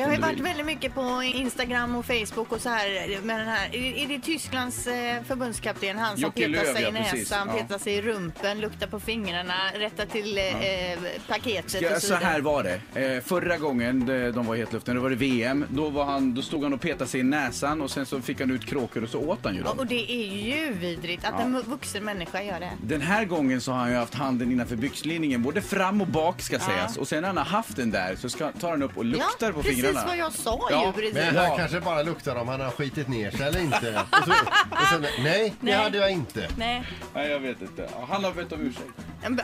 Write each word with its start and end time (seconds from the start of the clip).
Det 0.00 0.04
har 0.06 0.12
ju 0.14 0.20
varit 0.20 0.40
väldigt 0.40 0.66
mycket 0.66 0.94
på 0.94 1.22
Instagram 1.22 1.96
och 1.96 2.06
Facebook 2.06 2.52
och 2.52 2.60
så 2.60 2.68
här 2.68 3.20
med 3.22 3.38
den 3.40 3.48
här. 3.48 3.76
Är 3.76 4.08
det 4.08 4.18
Tysklands 4.20 4.86
eh, 4.86 5.22
förbundskapten? 5.22 5.98
Han 5.98 6.12
som 6.16 6.22
Jocke 6.22 6.40
petar 6.40 6.50
Löw, 6.64 6.72
sig 6.74 6.82
i 6.82 6.84
ja, 6.84 6.90
precis. 6.92 7.30
näsan, 7.30 7.48
Ja. 7.48 7.62
petar 7.62 7.78
sig 7.78 7.94
i 7.94 8.02
rumpen, 8.02 8.60
luktar 8.60 8.86
på 8.86 9.00
fingrarna, 9.00 9.54
rättar 9.74 10.06
till 10.06 10.38
eh, 10.38 10.44
eh, 10.92 10.98
paketet 11.28 11.82
Ja, 11.82 11.88
och 11.88 11.94
så 11.94 12.00
så 12.00 12.06
vidare. 12.14 12.24
här 12.24 12.40
var 12.40 12.62
det. 12.94 13.14
Eh, 13.16 13.22
förra 13.22 13.58
gången 13.58 14.06
de 14.06 14.30
de 14.32 14.46
var 14.46 14.54
i 14.54 14.58
hetluften, 14.58 14.96
då 14.96 15.02
var 15.02 15.10
det 15.10 15.16
VM. 15.16 15.64
Då, 15.68 15.88
var 15.90 16.04
han, 16.04 16.34
då 16.34 16.42
stod 16.42 16.62
han 16.62 16.72
och 16.74 16.80
petade 16.80 17.10
sig 17.10 17.20
i 17.20 17.22
näsan 17.22 17.80
och 17.82 17.90
sen 17.90 18.06
så 18.06 18.20
fick 18.20 18.40
han 18.40 18.50
ut 18.50 18.66
kråkor 18.66 19.02
och 19.02 19.08
så 19.08 19.18
åt 19.20 19.38
han 19.44 19.54
ju 19.54 19.60
Ja, 19.60 19.66
dem. 19.66 19.78
och 19.78 19.86
det 19.86 20.12
är 20.12 20.34
ju 20.56 20.72
vidrigt 20.72 21.24
att 21.24 21.40
en 21.40 21.62
vuxen 21.62 22.04
människa 22.04 22.42
gör 22.42 22.60
det. 22.60 22.70
Den 22.82 23.00
här 23.00 23.24
gången 23.24 23.60
så 23.60 23.72
har 23.72 23.78
han 23.78 23.90
ju 23.90 23.96
haft 23.96 24.14
handen 24.14 24.52
innanför 24.52 24.76
byxlinningen, 24.76 25.42
både 25.42 25.62
fram 25.62 26.00
och 26.00 26.06
bak 26.06 26.42
ska 26.42 26.58
sägas. 26.58 26.96
Och 26.96 27.08
sen 27.08 27.20
när 27.20 27.26
han 27.28 27.36
har 27.36 27.44
haft 27.44 27.76
den 27.76 27.90
där 27.90 28.16
så 28.16 28.28
ska, 28.28 28.52
tar 28.52 28.70
han 28.70 28.82
upp 28.82 28.96
och 28.96 29.04
luktar 29.04 29.46
ja, 29.46 29.52
på 29.52 29.62
precis 29.62 29.74
fingrarna. 29.76 29.89
Vad 30.06 30.16
jag 30.16 30.32
sa 30.32 30.68
Ja, 30.70 30.86
ju. 30.86 30.92
Precis. 30.92 31.14
Men 31.14 31.34
Ja. 31.34 31.42
han 31.48 31.56
kanske 31.56 31.80
bara 31.80 32.02
luktar 32.02 32.36
om 32.36 32.48
han 32.48 32.60
har 32.60 32.70
skitit 32.70 33.08
ner 33.08 33.30
sig 33.30 33.46
eller 33.46 33.60
inte. 33.60 34.02
Och 34.10 34.24
så, 34.24 34.30
och 34.70 34.86
sen, 34.90 35.06
nej, 35.22 35.54
det 35.60 35.66
Nej. 35.66 35.74
hade 35.74 35.98
jag 35.98 36.10
inte. 36.10 36.48
Nej. 36.56 36.82
Nej, 37.14 37.30
jag 37.30 37.40
vet 37.40 37.62
inte. 37.62 37.88
Ja, 37.92 38.06
Han 38.10 38.24
har 38.24 38.32
bett 38.32 38.52
om 38.52 38.60
ursäkt. 38.60 38.84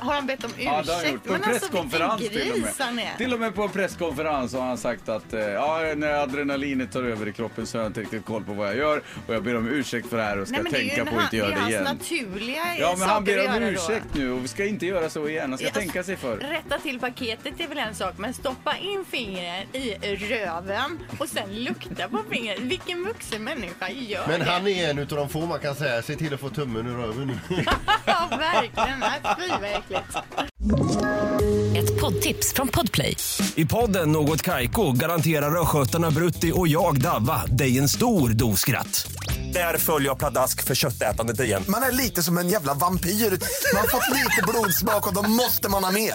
Har 0.00 0.14
han 0.14 0.26
bett 0.26 0.44
om 0.44 0.50
ursäkt? 0.50 0.64
Ja, 0.66 0.82
det 0.86 0.92
har 0.92 1.02
han 1.04 1.12
gjort. 1.12 1.24
På 1.24 1.34
en 1.34 1.44
alltså 1.44 1.50
presskonferens 1.60 2.20
vilken 2.20 2.40
till 2.40 2.50
och 2.52 2.56
gris 2.58 2.76
han 2.78 2.94
med. 2.94 3.04
är. 3.14 3.16
Till 3.18 3.34
och 3.34 3.40
med 3.40 3.54
på 3.54 3.62
en 3.62 3.68
presskonferens 3.70 4.54
har 4.54 4.60
han 4.62 4.78
sagt 4.78 5.08
att 5.08 5.32
eh, 5.32 5.40
ja, 5.40 5.92
när 5.96 6.08
adrenalinet 6.22 6.92
tar 6.92 7.02
över 7.02 7.28
i 7.28 7.32
kroppen 7.32 7.66
så 7.66 7.78
har 7.78 7.82
jag 7.82 7.90
inte 7.90 8.00
riktigt 8.00 8.24
koll 8.24 8.44
på 8.44 8.52
vad 8.52 8.68
jag 8.68 8.76
gör 8.76 9.02
och 9.26 9.34
jag 9.34 9.42
ber 9.42 9.56
om 9.56 9.68
ursäkt 9.68 10.08
för 10.10 10.16
det 10.16 10.22
här 10.22 10.38
och 10.40 10.48
ska 10.48 10.52
Nej, 10.54 10.62
men 10.62 10.72
det 10.72 10.78
är 10.78 10.82
ju 10.82 10.88
tänka 10.88 11.04
på 11.04 11.08
att 11.10 11.14
han- 11.16 11.24
inte 11.24 11.36
göra 11.36 11.48
det 11.48 11.54
Det 11.54 11.60
är 11.60 11.68
igen. 11.68 11.86
hans 11.86 12.00
naturliga 12.00 12.62
Ja, 12.78 12.94
men 12.98 13.08
han 13.08 13.20
saker 13.20 13.36
ber 13.36 13.38
att 13.42 13.56
om 13.56 13.62
göra 13.62 13.64
då. 13.64 13.70
ursäkt 13.80 14.06
nu 14.14 14.32
och 14.32 14.44
vi 14.44 14.48
ska 14.48 14.64
inte 14.64 14.86
göra 14.86 15.10
så 15.10 15.28
igen. 15.28 15.50
Han 15.50 15.58
ska 15.58 15.64
Ja, 15.66 15.68
alltså, 15.68 15.80
tänka 15.80 16.02
sig 16.04 16.16
för. 16.16 16.36
Rätta 16.36 16.78
till 16.78 16.98
paketet 17.00 17.60
är 17.60 17.68
väl 17.68 17.78
en 17.78 17.94
sak, 17.94 18.14
men 18.18 18.34
stoppa 18.34 18.76
in 18.76 19.04
fingret 19.10 19.66
i 19.72 19.94
röven 20.44 20.98
och 21.18 21.28
sen 21.28 21.64
lukta 21.64 22.08
på 22.08 22.18
fingret. 22.30 22.58
Vilken 22.60 23.04
vuxen 23.04 23.44
människa 23.44 23.88
gör 23.90 24.26
Men 24.28 24.40
det? 24.40 24.46
han 24.50 24.66
är 24.68 24.90
en 24.90 24.98
utav 24.98 25.18
de 25.18 25.28
få 25.28 25.46
man 25.46 25.60
kan 25.60 25.74
säga, 25.74 26.02
se 26.02 26.16
till 26.16 26.34
att 26.34 26.40
få 26.40 26.48
tummen 26.50 26.86
ur 26.86 26.96
röven 26.96 27.26
nu. 27.26 27.38
Ja, 28.06 28.28
verkligen. 28.30 29.04
Fy 29.38 29.48
vad 29.48 29.70
äckligt. 29.70 30.16
Ett 31.76 32.00
poddtips 32.00 32.52
från 32.52 32.68
Podplay. 32.68 33.16
I 33.54 33.64
podden 33.66 34.12
Något 34.12 34.42
Kaiko 34.42 34.92
garanterar 34.92 35.60
östgötarna 35.62 36.10
Brutti 36.10 36.52
och 36.54 36.68
jag, 36.68 37.00
Davva, 37.00 37.42
dig 37.46 37.78
en 37.78 37.88
stor 37.88 38.28
dos 38.28 38.60
skratt. 38.60 39.06
Där 39.52 39.78
följer 39.78 40.08
jag 40.08 40.18
pladask 40.18 40.64
för 40.64 40.74
köttätandet 40.74 41.40
igen. 41.40 41.62
Man 41.68 41.82
är 41.82 41.92
lite 41.92 42.22
som 42.22 42.38
en 42.38 42.48
jävla 42.48 42.74
vampyr. 42.74 43.10
Man 43.10 43.80
har 43.80 43.88
fått 43.88 44.14
lite 44.14 44.42
blodsmak 44.48 45.06
och 45.06 45.14
då 45.14 45.22
måste 45.22 45.68
man 45.68 45.84
ha 45.84 45.90
mer. 45.90 46.14